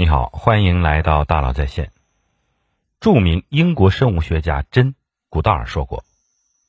[0.00, 1.92] 你好，欢迎来到大佬在线。
[3.00, 4.92] 著名英国生物学家珍·
[5.28, 6.06] 古道尔说过：“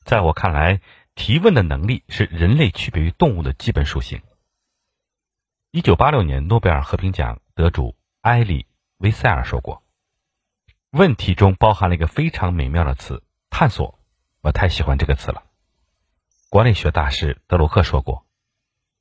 [0.04, 0.82] 在我看来，
[1.14, 4.20] 提问的能力是人类区别于动物的基本属性。”
[5.72, 8.64] 一九八六年诺贝尔和平奖得主埃里·
[8.98, 9.82] 维塞尔说过
[10.92, 13.98] ：“问题中包含了一个非常美妙的词——探索。”
[14.44, 15.42] 我太喜欢这个词了。
[16.50, 18.26] 管理学大师德鲁克说过：“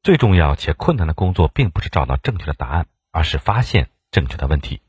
[0.01, 4.81] 最重要且困难的工作，并不是找到正确的答案，而是发现正确的问题。”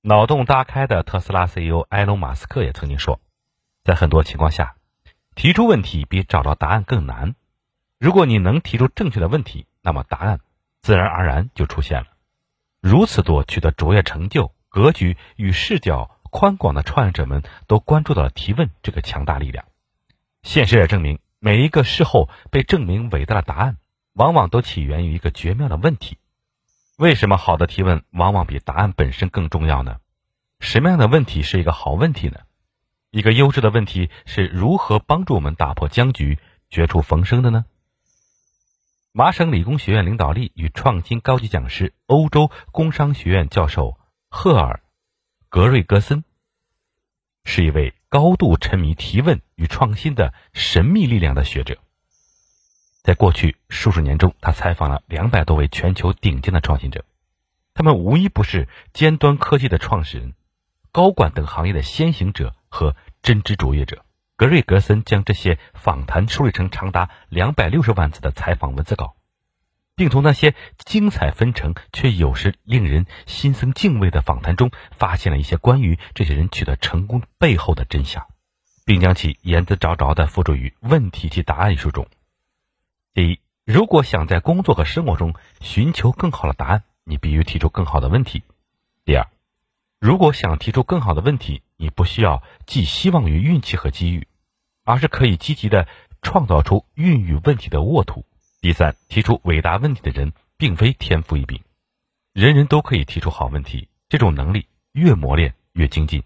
[0.00, 3.20] 脑洞大开的特斯拉 CEO 埃隆·马斯克也曾经说
[3.84, 4.76] ：“在很多情况下，
[5.34, 7.34] 提出问题比找到答案更难。
[7.98, 10.40] 如果你能提出正确的问题，那么答案
[10.80, 12.06] 自然而然就出现了。”
[12.80, 16.14] 如此多取得卓越成就、格局与视角。
[16.30, 19.64] 宽广的创业者们都关注到了提问这个强大力量。
[20.42, 23.78] 现实也证明，每一个事后被证明伟大的答案，
[24.12, 26.18] 往往都起源于一个绝妙的问题。
[26.98, 29.98] 为什么好的提问往往比答案本身更重要呢？
[30.58, 32.40] 什么样的问题是一个好问题呢？
[33.12, 37.66] 一个优质的问题是如何帮助我们打破僵局、绝处逢生的呢？
[39.12, 43.96] 麻省理工学院领导力与创新高级讲师、欧洲工商学院教授
[44.28, 44.82] 赫尔。
[45.48, 46.24] 格瑞格森
[47.44, 51.78] 是一位高度沉迷提问与创新的神秘力量的学者。
[53.08, 57.06] 在过去数十年中，他采访了两百多位全球顶尖的创新者，
[57.72, 60.34] 他们无一不是尖端科技的创始人、
[60.92, 64.04] 高管等行业的先行者和真知卓越者。
[64.36, 69.16] 格瑞格森将这些访谈梳理成长达两百六十万字的采访文字稿。
[69.96, 78.26] 并从那些精彩纷呈却有时令人心生敬畏的访谈中，发现了一些关于这些人取得成功背后的真相，
[78.84, 82.06] 并将其言之凿凿地付诸于《问题及答案》一书中。
[83.14, 88.42] 第一，如果想在工作和生活中寻求更好的答案，你必须提出更好的问题。
[89.04, 89.28] 第二，
[89.98, 94.28] 如果想提出更好的问题，你不需要寄希望于运气和机遇，
[94.84, 95.88] 而是可以积极的
[96.22, 98.24] 创造出孕育问题的沃土。
[98.60, 101.62] 第三，提出伟大问题的人并非天赋异禀，
[102.32, 103.88] 人人都可以提出好问题。
[104.08, 106.22] 这种能力越磨练越精进。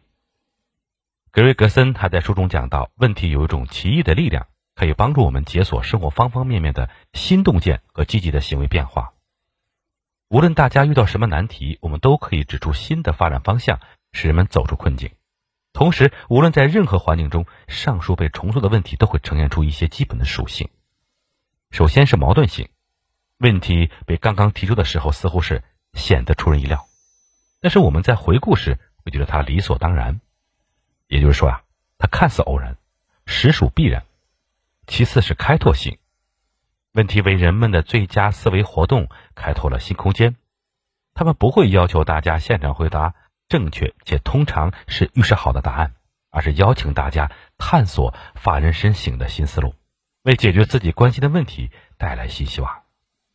[1.31, 9.12] 格瑞格森还在书中讲到，问题有一种奇异的力量，可以帮助我们解锁生活方方面面的新洞见和积极的行为变化。
[10.28, 13.81] 无论大家遇到什么难题，我们都可以指出新的发展方向，
[14.12, 15.11] 使人们走出困境。
[15.75, 20.71] 同时，无论在任何环境中，上述被重塑的问题都会呈现出一些基本的属性。
[21.71, 22.69] 首先是矛盾性，
[23.38, 25.62] 问题被刚刚提出的时候似乎是
[25.94, 26.87] 显得出人意料，
[27.61, 30.21] 但是我们在回顾时会觉得它理所当然，
[31.09, 31.62] 也就是说呀，
[31.99, 32.77] 它看似偶然，
[33.27, 34.05] 实属必然。
[34.92, 35.97] 其次是开拓性，
[36.92, 40.36] 问题为人们的最佳思维活动开拓了新空间，
[41.14, 43.14] 他们不会要求大家现场回答
[43.48, 45.94] 正确且通常是预设好的答案，
[46.28, 49.75] 而是邀请大家探索发人深省的新思路。
[50.25, 52.82] 为解决自己关心的问题带来新希望，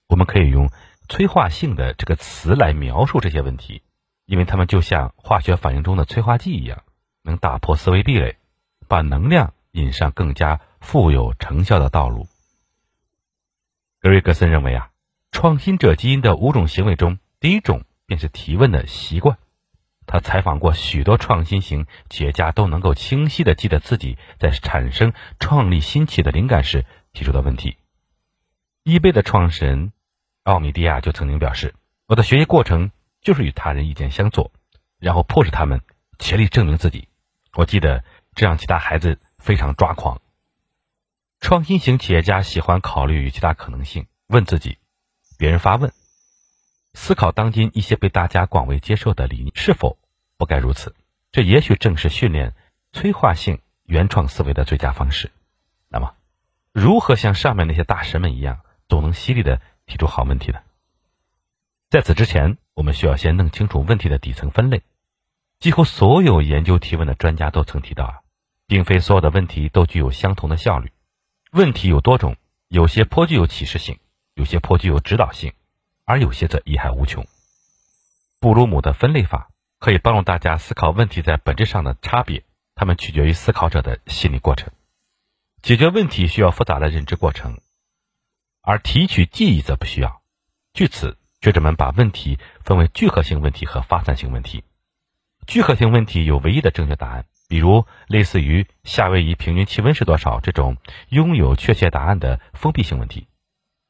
[0.07, 0.69] 我们可以用
[1.09, 3.81] “催化性的”这个词来描述这些问题，
[4.27, 6.83] 因为它们就像化学反应中的催化剂一样，
[7.23, 8.37] 能打破思维壁垒，
[8.87, 12.27] 把能量引上更加富有成效的道路。
[13.99, 14.91] 格瑞格森认为啊，
[15.31, 19.37] 创新者基因的五种行为中，第一种便是提问的习惯。
[20.05, 27.75] 他采访过许多创新型企业家，都能够清晰的记得自己在产生创立新企业的灵感时提出的问题。
[28.83, 29.91] 易贝的创始人
[30.43, 31.75] 奥米迪亚就曾经表示
[32.07, 34.53] ：“我的学习过程就是与他人意见相左，
[34.97, 35.81] 然后迫使他们
[36.17, 37.09] 竭力证明自己。
[37.55, 40.21] 我记得这让其他孩子非常抓狂。”
[41.39, 44.77] 创新型企业家喜欢考虑与其他可能性，问自己：
[45.37, 45.91] 别人发问。
[46.93, 49.97] 思考当今一些被大家广为接受的理念是否
[50.37, 50.95] 不该如此？
[51.31, 52.55] 这也许正是训练
[52.91, 55.31] 催化性原创思维的最佳方式。
[55.89, 56.15] 那么，
[56.73, 60.59] 如何像上面那些大神们一样，总能犀利的提出好问题呢？
[61.89, 64.81] 在此之前，我们需要先弄清楚问题的底层分类。
[65.59, 68.15] 几乎所有研究提问的专家都曾提到啊，
[68.65, 70.91] 并非所有的问题都具有相同的效率。
[71.51, 73.99] 问题有多种，有些颇具有启示性，
[74.33, 75.53] 有些颇具有指导性。
[76.09, 77.27] 而有些则贻害无穷。
[78.39, 82.45] 布鲁姆的分类法可以帮助大家思考问题在本质上的差别，
[82.75, 84.71] 它们取决于思考者的心理过程。
[85.61, 87.59] 解决问题需要复杂的认知过程，
[88.61, 90.21] 而提取记忆则不需要。
[90.73, 94.63] 据此，学者们把问题分为聚合性问题和发散性问题。
[95.45, 100.77] 聚合性问题有唯一的正确答案，比如类似于夏威夷平均气温是多少这种
[101.09, 103.27] 拥有确切答案的封闭性问题。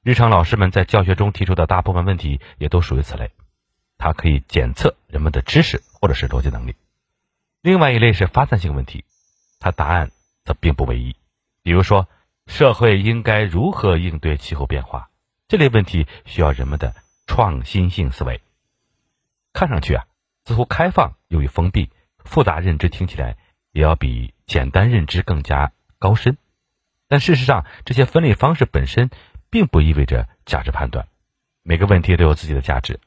[0.03, 3.31] 日常老师们在教学中提出的大部分问题也都属于此类。
[3.97, 6.75] 它可以检测人们的知识或者是逻辑能力。
[7.63, 9.03] 另外一类是发散性问题，
[9.59, 10.11] 它答案
[10.45, 11.15] 则并不唯一。
[11.63, 12.07] 比如说，
[12.45, 15.09] 社会应该如何应对气候变化？
[15.47, 16.93] 这类问题需要人们的
[17.25, 18.41] 创新性思维。
[19.51, 20.05] 看上去啊，
[20.45, 21.89] 似乎开放又与封闭，
[22.23, 23.35] 复杂认知听起来
[23.77, 26.39] 也要比简单认知更加高深。
[27.07, 29.11] 但事实上，这些分类方式本身
[29.51, 31.07] 并不意味着价值判断。
[31.61, 32.99] 每个问题都有自己的价值，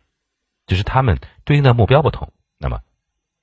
[0.67, 2.33] 只是他们对应的目标不同。
[2.57, 2.83] 那么，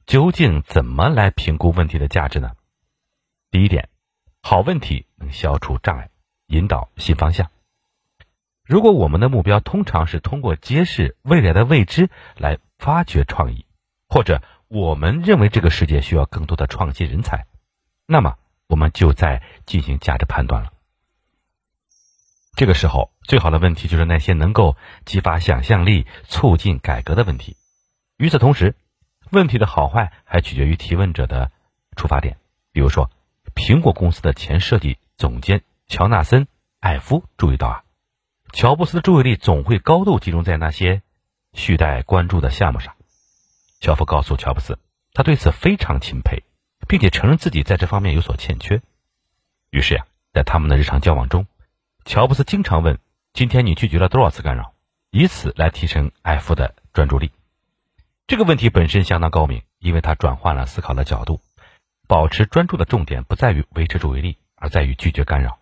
[0.05, 2.53] 究竟怎么来评估问题的价值呢？
[3.51, 3.89] 第一点，
[4.41, 6.09] 好问题能消除障碍，
[6.45, 7.51] 引导新方向。
[8.63, 13.65] 如果我们的目标通常是通过揭示未来的未知来发掘创意，
[14.07, 17.45] 或者我们认为这个世界需要更多的创新人才，
[18.05, 18.37] 那么。
[18.69, 20.73] 我们就在进行价值判断了。
[22.53, 24.75] 这个时候，最好的问题就是那些能够
[25.05, 27.55] 激发想象力、促进改革的问题。
[28.17, 28.75] 与此同时，
[29.31, 31.49] 问题的好坏还取决于提问者的
[31.95, 32.35] 出发点。
[32.73, 33.09] 比如说，
[33.55, 36.43] 苹果公司的前设计总监乔纳森·
[36.81, 37.83] 艾夫注意到啊，
[38.51, 41.03] 乔布斯的注意力总会高度集中在那些
[41.53, 42.96] 续带关注的项目上。
[43.79, 44.77] 乔夫告诉乔布斯，
[45.13, 46.43] 他对此非常钦佩。
[46.87, 48.81] 并且承认自己在这方面有所欠缺，
[49.71, 51.45] 于是呀，在他们的日常交往中，
[52.05, 52.99] 乔布斯经常问
[53.33, 54.73] ：“今天你拒绝了多少次干扰？”
[55.11, 57.31] 以此来提升艾夫的专注力。
[58.25, 61.41] 这个问题本身相当高明，因为它转换了思考的角度。
[62.07, 65.59] 保持专注的重点不在于维持注意力，而在于拒绝干扰。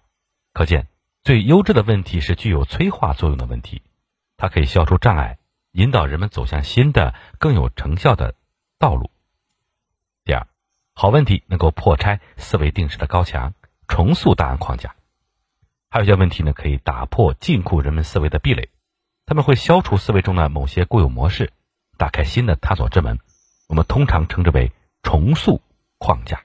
[0.53, 0.87] 可见，
[1.23, 3.81] 最优质的问题是具有催化作用的问题，
[4.37, 5.39] 它可以消除障碍，
[5.75, 8.35] 引导人们走向新的、更有成效的
[8.79, 9.11] 道路。
[10.23, 10.47] 第二。
[10.97, 13.53] 好问题能够破拆思维定式的高墙，
[13.85, 14.95] 重塑答案框架。
[15.89, 18.69] 还有一些问题呢，可以打破禁锢人们思维的壁垒，
[19.25, 21.51] 他们会消除思维中的某些固有模式，
[21.97, 23.19] 打开新的探索之门。
[23.67, 24.71] 我们通常称之为
[25.03, 25.61] 重塑
[25.97, 26.43] 框架。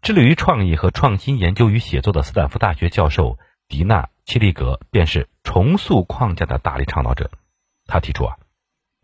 [0.00, 7.32] 致力于创意和创新研究与写作的斯坦福大学教授迪娜·切利格便是重塑框架的大力倡导者。
[7.86, 8.36] 他提出啊。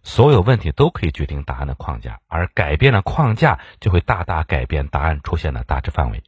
[0.02, 6.22] 所有问题都可以决定答案的框架，而改变了框架，就会大大改变答案出现的大致范围。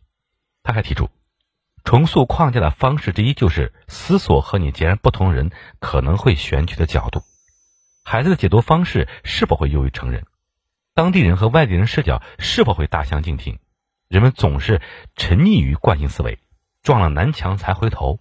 [0.62, 1.08] 他还提出，
[1.82, 5.50] 重塑框架的方式之一就是思索和你截然不同人
[5.81, 7.22] 可能会选取的角度。
[8.04, 10.26] 孩子的解读方式是否会优于成人？
[10.94, 13.58] 当地人和外地人视角是否会大相径庭？
[14.08, 14.82] 人们总是
[15.16, 16.38] 沉溺于惯性思维，
[16.82, 18.20] 撞了南墙才回头。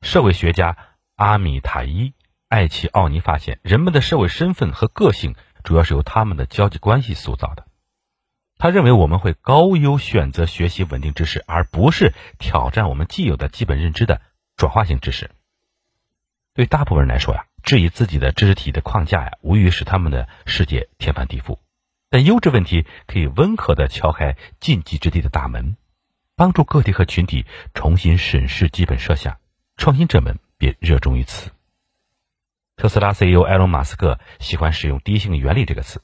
[0.00, 0.78] 社会学家
[1.16, 2.14] 阿米塔伊。
[2.48, 5.34] 艾奇奥尼发现，人们的社会身份和个性
[5.64, 7.66] 主要是由他们的交际关系塑造的。
[8.56, 14.22] 他认为我们会高优选择学习稳定知识，而不是挑战我们既有的基本认知的
[14.56, 15.30] 转化性知识。
[16.54, 21.58] 对大部分人来说呀，质疑自己的知识体的框架呀，无疑使他们的世界天翻地覆。
[22.08, 25.76] 但优质问题可以温和地敲开禁忌之地的大门，
[26.36, 27.44] 帮助个体和群体
[27.74, 29.38] 重新审视基本设想。
[29.76, 31.50] 创新者们便热衷于此。
[32.76, 36.02] 特斯拉 CEO 埃隆·马斯克喜欢使用“第一性原理”这个词。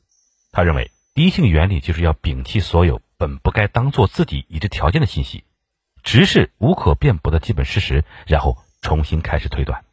[0.52, 5.44] 他认为，第一性原理就是要摒弃所有本不该当做自己已知条件的信息，
[6.02, 9.84] 直视无可辩驳的基本事实，然后重新开始推断。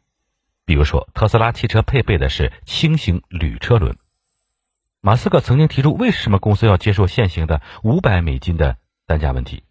[0.64, 3.98] 比如说，特斯拉汽车配备的是轻型铝车轮。
[5.02, 9.64] 马斯克曾经提出，为什么公司要接受现行的五百美金的单价问题？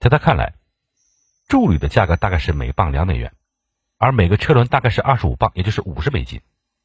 [0.00, 0.54] 在他看来，
[1.48, 3.34] 铸铝的价格大概是每磅两美元。
[3.98, 6.40] 而每个车轮大概是二十五磅，也就是五十美金，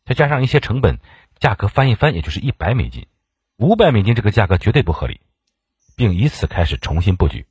[0.06, 1.00] 再加上一些成本，
[1.40, 3.08] 价格翻一翻，也就是一百美金。
[3.58, 5.20] 五百美金这个价格绝对不合理，
[5.96, 7.46] 并以此开始重新布局。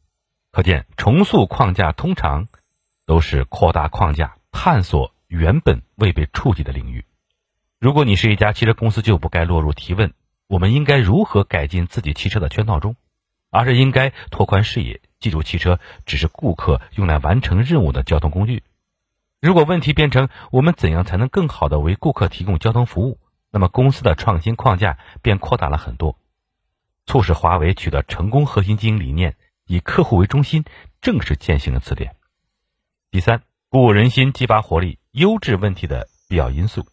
[0.50, 2.48] 可见，重塑框架通常
[3.06, 7.04] 都是扩大框架，探索原本未被触及的领域。
[7.78, 10.12] 如果你是一家汽车公司，就不该落入提问：
[10.48, 12.96] 我们应该如何改进自己汽车的圈套中，
[13.50, 18.64] 而是应该拓宽视野，记住汽车只是顾客用来完成任务的交通工具。
[19.40, 23.18] 如果问题变成我们怎样才能更好的为顾客提供交通服务，
[23.50, 26.18] 那么公司的创新框架便扩大了很多。
[27.06, 30.64] 促使华为取得成功核心经营理念，以客户为中心，
[31.00, 32.16] 正是践行了此点。
[33.10, 36.86] 第三，鼓舞人心，激发活力，优质问题的必要因素。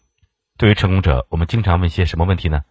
[0.56, 2.62] 对于成功者，我们经常问些什么问题呢？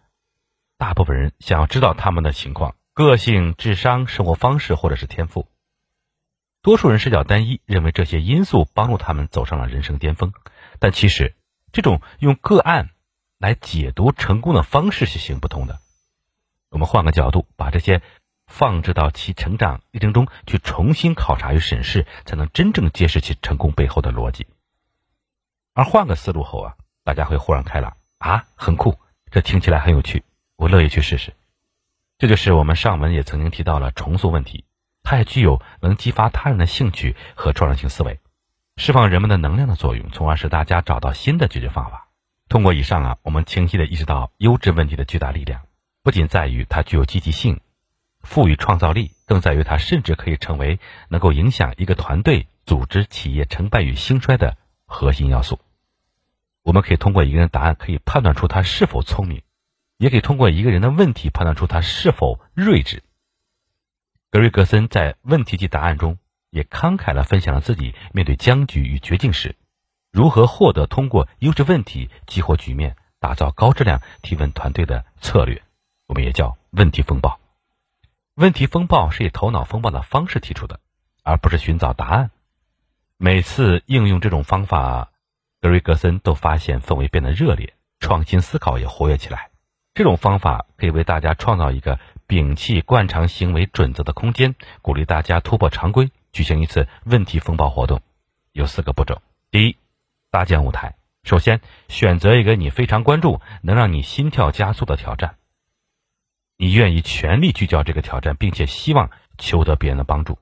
[0.76, 5.48] 大部分人想要知道他们的情况、个性、智商、生活方式或者是天赋。
[6.60, 10.32] 多数人视角单一，认为这些因素帮助他们走上了人生巅峰，
[10.78, 11.34] 但其实
[11.72, 12.90] 这种用个案
[13.38, 15.80] 来解读成功的方式是行不通的。
[16.70, 18.02] 我们换个角度，把这些
[18.46, 24.46] 放置到其成长历程中去重新考察与审视，才能真正揭示其成功背后的逻辑。
[25.74, 26.74] 而换个思路后啊，
[27.04, 28.98] 大家会豁然开朗啊，很酷！
[29.30, 30.24] 这听起来很有趣，
[30.56, 31.34] 我乐意去试试。
[32.18, 34.64] 这就是我们上文也曾经提到了重塑问题，
[35.10, 38.20] 它也具有能激发他人的兴趣和创造性思维，
[38.76, 42.08] 释放人们的能量的作用，从而使大家找到新的解决方法。
[42.50, 45.62] 通过以上啊，我们清晰的意识到优质问题的巨大力量，
[46.02, 47.62] 不仅在于它具有积极性、
[48.20, 55.58] 赋予创造力，更在于它甚至可以成为能够影响一个团队、组织、企业成败与兴衰的核心要素。
[56.62, 59.40] 我们可以通过一个人的答案，可以判断出他是否聪明，
[59.96, 63.02] 也可以通过一个人的问题判断出他是否睿智。
[64.30, 66.18] 格瑞格森在问题及答案中
[66.50, 69.56] 也慷慨地分享了自己面对僵局与绝境时，
[70.12, 75.62] 如何获得通过优质问题激活局面、打造高质量提问团队的策略。
[76.06, 77.40] 我们也叫问题风暴。
[78.34, 80.80] 问题风暴是以头脑风暴的方式提出的，
[81.22, 82.30] 而不是寻找答案。
[83.16, 85.10] 每次应用这种方法。
[85.60, 89.50] 格瑞格森都发现氛围变得热烈，创新思考也活跃起来。
[89.92, 98.02] 这种方法可以为大家创造一个摒弃惯常行为准则的空间，鼓励大家突破常规，举行一次问题风暴活动。
[98.52, 99.76] 有四个步骤：第一，
[100.30, 100.94] 搭建舞台。
[101.24, 105.36] 首先，选择一个你非常关注、能让你心跳加速的挑战，
[106.56, 110.38] 你愿意全力聚焦这个挑战，并且希望求得别人的帮助。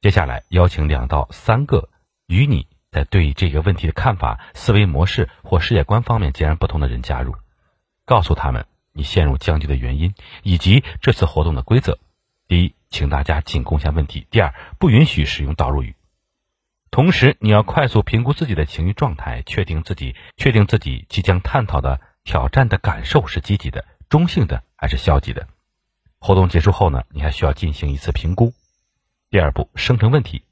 [0.00, 1.90] 接下来，邀请两到三个
[2.26, 2.68] 与你。
[2.92, 7.34] 在对这个问题的看法、思维模式或世界观方面截然不同的人加入，
[8.06, 8.64] 告诉他们
[8.96, 11.98] 你陷入僵局的原因以及这次活动的规则。
[12.48, 15.94] 第一，请大家仅贡献问题；第二，不允许使用导入语。
[16.90, 25.46] 同时，你要快速评估自己的情绪状态，确定自己确定自己即将探讨的挑战的感受是积极的、中性的还是消极的。
[26.18, 28.54] 活动结束后呢，你还需要进行一次评估。
[29.28, 30.42] 第二步，生成问题。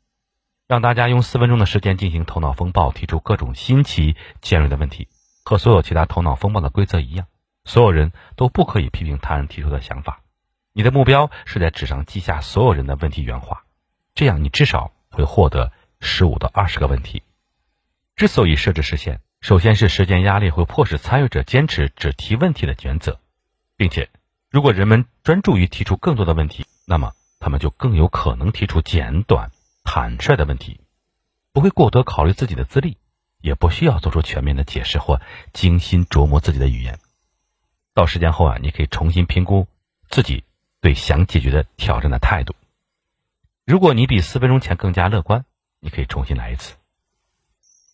[0.66, 5.08] 让大家用四分钟的时间进行头脑风暴，提出各种新奇尖锐的问题。
[5.44, 7.26] 和所有其他头脑风暴的规则一样，
[7.64, 10.20] 所有人都不可以批评他人提出的想法。
[10.72, 13.64] 你的目标是在纸上记下所有人的问题原话，
[14.14, 17.22] 这样你至少会获得十五到二十个问题。
[18.16, 23.18] 之所以设置时限，首先是时间压力会迫使参与者坚持只提问题的原则，
[23.76, 24.10] 并且
[24.50, 29.50] 如果人们专注于提出更多的问题，那么他们就更有可能提出简短。
[29.86, 30.80] 坦率的问题，
[31.52, 32.96] 不会过多考虑自己的资历，
[33.42, 35.20] 也不需要做出全面的解释或
[35.52, 36.98] 精心琢磨自己的语言。
[37.94, 39.66] 到时间后啊，你可以重新评估
[40.10, 40.44] 自己
[40.80, 42.54] 对想解决的挑战的态度。
[43.64, 45.44] 如果你比四分钟前更加乐观，
[45.80, 46.74] 你可以重新来一次。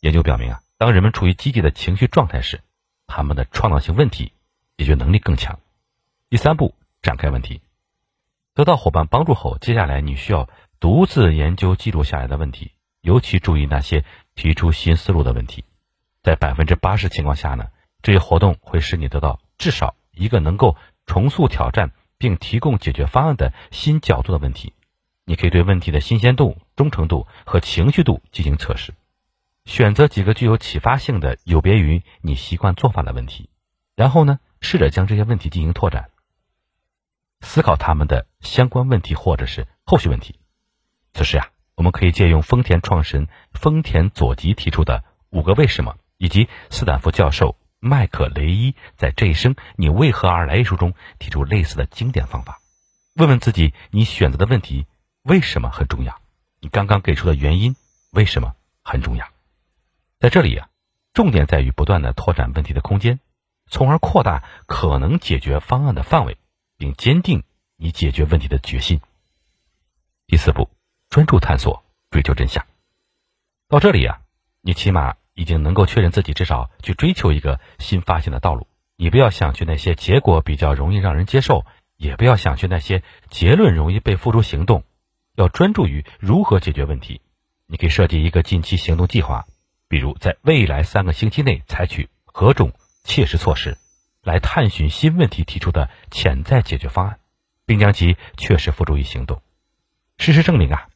[0.01, 2.61] 研究表明啊，当人们处于积极的情绪状态时，
[3.07, 4.33] 他们的创造性问题
[4.77, 5.61] 解决能力更强。
[6.29, 7.61] 第三步，展开问题。
[8.55, 10.49] 得到伙伴帮助后，接下来你需要。
[10.81, 14.03] 独自研究记录下来的问题，尤其注意那些
[14.35, 15.63] 提出新思路的问题。
[16.23, 17.67] 在百分之八十情况下呢，
[18.01, 24.73] 这些活动会使你得到至少一个能够重塑挑战并提供解决方案的新角度的问题。
[25.27, 28.95] 你可以对问题的新鲜度、忠诚度和情绪度进行测试，
[29.67, 33.51] 选择几个具有启发性的、有别于你习惯做法的问题，
[33.95, 36.09] 然后呢，试着将这些问题进行拓展，
[37.43, 40.41] 思考他们的相关问题或者是后续问题。
[41.13, 52.61] 此时啊，我们可以借用丰田创始人丰田佐吉提出的五个为什么，以及斯坦福教授麦克雷伊在《这一生你为何而来》一书中提出类似的经典方法。
[53.15, 54.87] 问问自己，你选择的问题
[55.23, 56.21] 为什么很重要？
[56.61, 57.75] 你刚刚给出的原因
[58.11, 59.27] 为什么很重要？
[60.19, 60.69] 在这里啊，
[61.13, 63.19] 重点在于不断的拓展问题的空间，
[63.69, 66.37] 从而扩大可能解决方案的范围，
[66.77, 67.43] 并坚定
[67.77, 69.01] 你解决问题的决心。
[70.27, 70.71] 第四步。
[71.11, 71.83] 专注探索，
[72.13, 72.65] 追求真相。
[73.67, 74.21] 到这里啊，
[74.61, 78.67] 你起码已经能够确认自己至少去追求一个新发现的道路。
[78.97, 81.65] 你不要想去那些结果比较容易让人接受，
[81.97, 84.85] 也不要想去那些结论容易被付诸行动。
[85.37, 87.23] 要专注于如何解决问题。
[87.67, 89.47] 你可以设计一个近期行动计划，
[89.89, 92.73] 比如在未来三个星期内采取何种
[93.05, 93.79] 切实措施，
[94.23, 97.21] 来探寻新问题提出的潜在解决方案，
[97.65, 99.41] 并将其确实付诸于行动。
[100.19, 100.89] 事实证明啊。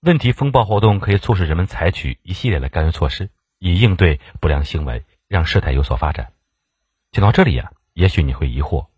[0.00, 6.32] 问题风暴活动可以促使人们采取一系列的干预措施，以应对不良行为，让事态有所发展。
[7.12, 8.88] 讲到这里呀，也许你会疑惑：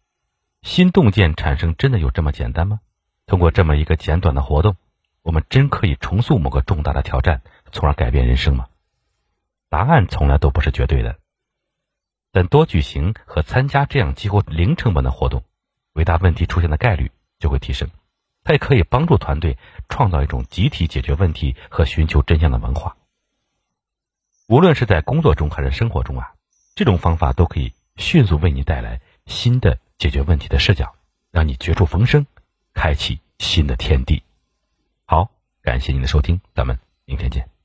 [0.62, 2.80] 新洞见产生真的有这么简单吗？
[3.26, 4.76] 通过这么一个简短的活动，
[5.22, 8.66] 我们真可以重塑某个重大的挑战，从而改变人生吗？
[9.68, 11.18] 答案从来都不是绝对的，
[12.32, 15.44] 但多举行和参加这样几乎零成本的活动，
[15.92, 17.90] 伟大问题出现的概率就会提升。
[18.44, 19.58] 它也可以帮助团队
[19.90, 22.96] 创造一种集体解决问题和寻求真相的文化。
[24.48, 26.32] 无论是在工作中还是生活中啊，
[26.74, 30.94] 这种方法都可以迅速为你带来新的解决问题的视角，
[31.30, 32.26] 让你绝处逢生，
[32.72, 34.22] 开启新的天地。
[35.04, 37.57] 好，感谢您的收听，咱们明天见。